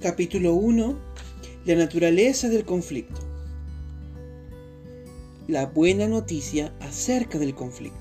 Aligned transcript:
Capítulo 0.00 0.54
1. 0.54 0.96
La 1.64 1.74
naturaleza 1.74 2.48
del 2.48 2.64
conflicto. 2.64 3.20
La 5.48 5.66
buena 5.66 6.06
noticia 6.06 6.72
acerca 6.78 7.36
del 7.40 7.56
conflicto. 7.56 7.98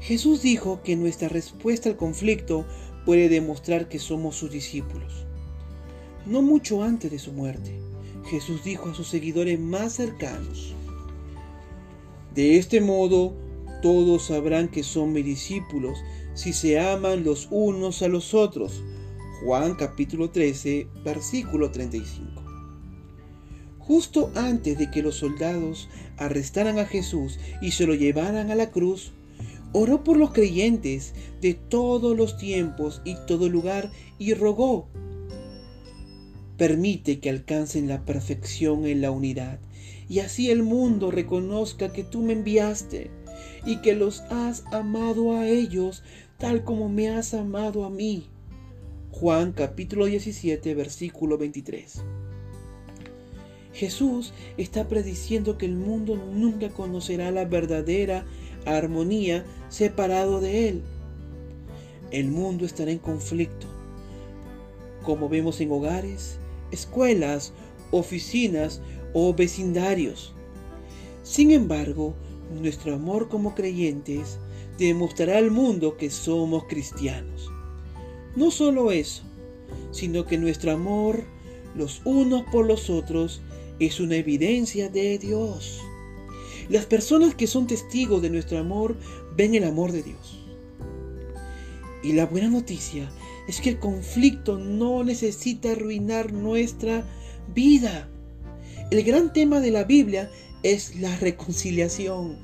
Jesús 0.00 0.40
dijo 0.40 0.80
que 0.82 0.96
nuestra 0.96 1.28
respuesta 1.28 1.90
al 1.90 1.98
conflicto 1.98 2.64
puede 3.04 3.28
demostrar 3.28 3.90
que 3.90 3.98
somos 3.98 4.36
sus 4.36 4.50
discípulos. 4.50 5.26
No 6.24 6.40
mucho 6.40 6.82
antes 6.82 7.10
de 7.10 7.18
su 7.18 7.34
muerte, 7.34 7.78
Jesús 8.30 8.64
dijo 8.64 8.88
a 8.88 8.94
sus 8.94 9.08
seguidores 9.08 9.60
más 9.60 9.92
cercanos, 9.92 10.74
De 12.34 12.56
este 12.56 12.80
modo, 12.80 13.34
todos 13.82 14.28
sabrán 14.28 14.68
que 14.68 14.84
son 14.84 15.12
mis 15.12 15.26
discípulos 15.26 15.98
si 16.32 16.54
se 16.54 16.80
aman 16.80 17.24
los 17.24 17.46
unos 17.50 18.00
a 18.00 18.08
los 18.08 18.32
otros 18.32 18.82
Juan 19.42 19.74
capítulo 19.74 20.30
13, 20.30 20.88
versículo 21.04 21.70
35. 21.70 22.42
Justo 23.78 24.32
antes 24.34 24.78
de 24.78 24.90
que 24.90 25.02
los 25.02 25.16
soldados 25.16 25.90
arrestaran 26.16 26.78
a 26.78 26.86
Jesús 26.86 27.38
y 27.60 27.72
se 27.72 27.86
lo 27.86 27.94
llevaran 27.94 28.50
a 28.50 28.54
la 28.54 28.70
cruz, 28.70 29.12
oró 29.72 30.02
por 30.04 30.16
los 30.16 30.32
creyentes 30.32 31.12
de 31.42 31.52
todos 31.52 32.16
los 32.16 32.38
tiempos 32.38 33.02
y 33.04 33.16
todo 33.26 33.50
lugar 33.50 33.90
y 34.18 34.32
rogó, 34.32 34.88
permite 36.56 37.20
que 37.20 37.28
alcancen 37.28 37.88
la 37.88 38.06
perfección 38.06 38.86
en 38.86 39.02
la 39.02 39.10
unidad 39.10 39.60
y 40.08 40.20
así 40.20 40.50
el 40.50 40.62
mundo 40.62 41.10
reconozca 41.10 41.92
que 41.92 42.04
tú 42.04 42.22
me 42.22 42.32
enviaste 42.32 43.10
y 43.66 43.82
que 43.82 43.94
los 43.94 44.20
has 44.30 44.64
amado 44.72 45.36
a 45.36 45.46
ellos 45.46 46.02
tal 46.38 46.64
como 46.64 46.88
me 46.88 47.10
has 47.10 47.34
amado 47.34 47.84
a 47.84 47.90
mí. 47.90 48.30
Juan 49.10 49.52
capítulo 49.52 50.04
17 50.04 50.74
versículo 50.74 51.38
23. 51.38 52.02
Jesús 53.72 54.34
está 54.56 54.88
prediciendo 54.88 55.56
que 55.56 55.66
el 55.66 55.74
mundo 55.74 56.16
nunca 56.16 56.68
conocerá 56.68 57.30
la 57.30 57.44
verdadera 57.44 58.26
armonía 58.66 59.44
separado 59.68 60.40
de 60.40 60.68
Él. 60.68 60.82
El 62.10 62.28
mundo 62.28 62.66
estará 62.66 62.90
en 62.90 62.98
conflicto, 62.98 63.66
como 65.02 65.28
vemos 65.28 65.60
en 65.60 65.70
hogares, 65.72 66.38
escuelas, 66.70 67.52
oficinas 67.90 68.82
o 69.14 69.34
vecindarios. 69.34 70.34
Sin 71.22 71.52
embargo, 71.52 72.14
nuestro 72.60 72.94
amor 72.94 73.28
como 73.28 73.54
creyentes 73.54 74.38
demostrará 74.78 75.38
al 75.38 75.50
mundo 75.50 75.96
que 75.96 76.10
somos 76.10 76.64
cristianos. 76.64 77.50
No 78.36 78.50
solo 78.50 78.92
eso, 78.92 79.22
sino 79.92 80.26
que 80.26 80.36
nuestro 80.36 80.70
amor 80.70 81.24
los 81.74 82.02
unos 82.04 82.42
por 82.52 82.66
los 82.66 82.90
otros 82.90 83.40
es 83.78 83.98
una 83.98 84.16
evidencia 84.16 84.88
de 84.90 85.18
Dios. 85.18 85.80
Las 86.68 86.84
personas 86.84 87.34
que 87.34 87.46
son 87.46 87.66
testigos 87.66 88.20
de 88.20 88.30
nuestro 88.30 88.58
amor 88.58 88.96
ven 89.36 89.54
el 89.54 89.64
amor 89.64 89.92
de 89.92 90.02
Dios. 90.02 90.38
Y 92.02 92.12
la 92.12 92.26
buena 92.26 92.48
noticia 92.48 93.10
es 93.48 93.60
que 93.60 93.70
el 93.70 93.78
conflicto 93.78 94.58
no 94.58 95.02
necesita 95.02 95.72
arruinar 95.72 96.32
nuestra 96.32 97.04
vida. 97.54 98.08
El 98.90 99.02
gran 99.02 99.32
tema 99.32 99.60
de 99.60 99.70
la 99.70 99.84
Biblia 99.84 100.30
es 100.62 100.96
la 100.96 101.16
reconciliación. 101.16 102.38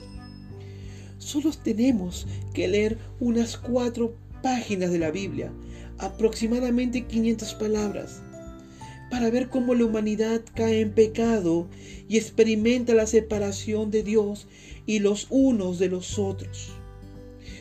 Solo 1.19 1.51
tenemos 1.53 2.27
que 2.55 2.69
leer 2.69 2.99
unas 3.21 3.57
cuatro 3.57 4.15
páginas 4.43 4.91
de 4.91 4.99
la 4.99 5.11
Biblia 5.11 5.53
aproximadamente 5.99 7.07
500 7.07 7.55
palabras, 7.55 8.23
para 9.11 9.31
ver 9.31 9.49
cómo 9.49 9.75
la 9.75 9.85
humanidad 9.85 10.41
cae 10.55 10.81
en 10.81 10.93
pecado 10.93 11.69
y 12.09 12.17
experimenta 12.17 12.95
la 12.95 13.07
separación 13.07 13.91
de 13.91 14.03
Dios 14.03 14.47
y 14.87 15.01
los 15.01 15.27
unos 15.31 15.79
de 15.79 15.89
los 15.89 16.19
otros. 16.19 16.73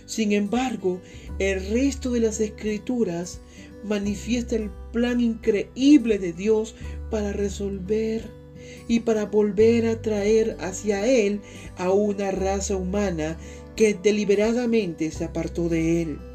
Sin 0.06 0.32
embargo, 0.32 1.02
el 1.40 1.70
resto 1.70 2.12
de 2.12 2.20
las 2.20 2.40
escrituras 2.40 3.42
manifiesta 3.84 4.56
el 4.56 4.70
plan 4.92 5.22
increíble 5.22 6.20
de 6.20 6.34
Dios 6.34 6.76
para 7.10 7.34
resolver 7.34 8.30
y 8.88 9.02
para 9.02 9.26
volver 9.26 9.88
a 9.88 10.02
traer 10.02 10.58
hacia 10.60 11.06
Él 11.06 11.42
a 11.78 11.92
una 11.92 12.32
raza 12.32 12.76
humana 12.76 13.38
que 13.76 13.94
deliberadamente 13.94 15.12
se 15.12 15.26
apartó 15.26 15.70
de 15.70 16.02
Él. 16.02 16.31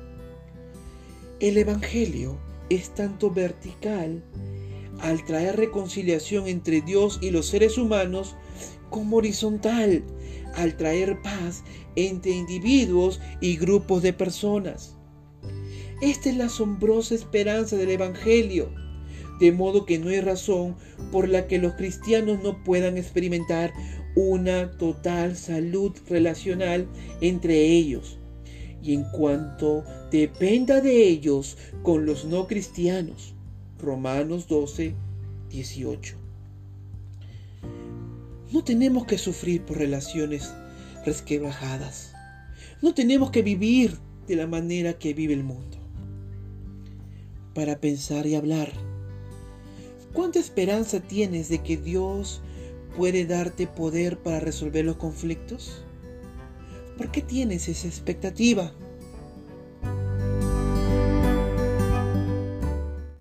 El 1.38 1.58
Evangelio 1.58 2.38
es 2.70 2.94
tanto 2.94 3.30
vertical 3.30 4.24
al 5.00 5.22
traer 5.26 5.56
reconciliación 5.56 6.46
entre 6.46 6.80
Dios 6.80 7.18
y 7.20 7.30
los 7.30 7.48
seres 7.48 7.76
humanos 7.76 8.36
como 8.88 9.18
horizontal 9.18 10.02
al 10.54 10.78
traer 10.78 11.20
paz 11.20 11.62
entre 11.94 12.30
individuos 12.30 13.20
y 13.42 13.58
grupos 13.58 14.02
de 14.02 14.14
personas. 14.14 14.96
Esta 16.00 16.30
es 16.30 16.38
la 16.38 16.46
asombrosa 16.46 17.14
esperanza 17.14 17.76
del 17.76 17.90
Evangelio, 17.90 18.72
de 19.38 19.52
modo 19.52 19.84
que 19.84 19.98
no 19.98 20.08
hay 20.08 20.22
razón 20.22 20.74
por 21.12 21.28
la 21.28 21.46
que 21.48 21.58
los 21.58 21.74
cristianos 21.74 22.42
no 22.42 22.64
puedan 22.64 22.96
experimentar 22.96 23.74
una 24.14 24.74
total 24.78 25.36
salud 25.36 25.92
relacional 26.08 26.88
entre 27.20 27.60
ellos 27.66 28.18
y 28.86 28.94
en 28.94 29.02
cuanto 29.02 29.84
dependa 30.12 30.80
de 30.80 31.08
ellos 31.08 31.58
con 31.82 32.06
los 32.06 32.24
no 32.24 32.46
cristianos. 32.46 33.34
Romanos 33.80 34.46
12, 34.46 34.94
18. 35.50 36.16
No 38.52 38.62
tenemos 38.62 39.04
que 39.04 39.18
sufrir 39.18 39.62
por 39.62 39.78
relaciones 39.78 40.54
resquebrajadas. 41.04 42.12
No 42.80 42.94
tenemos 42.94 43.32
que 43.32 43.42
vivir 43.42 43.98
de 44.28 44.36
la 44.36 44.46
manera 44.46 44.92
que 44.92 45.14
vive 45.14 45.34
el 45.34 45.42
mundo. 45.42 45.78
Para 47.54 47.80
pensar 47.80 48.24
y 48.26 48.36
hablar. 48.36 48.70
¿Cuánta 50.12 50.38
esperanza 50.38 51.00
tienes 51.00 51.48
de 51.48 51.58
que 51.58 51.76
Dios 51.76 52.40
puede 52.96 53.26
darte 53.26 53.66
poder 53.66 54.18
para 54.18 54.38
resolver 54.38 54.84
los 54.84 54.96
conflictos? 54.96 55.85
¿Por 56.96 57.10
qué 57.10 57.20
tienes 57.20 57.68
esa 57.68 57.88
expectativa? 57.88 58.72